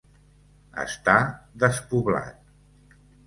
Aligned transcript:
Està 0.83 1.17
despoblat. 1.63 3.03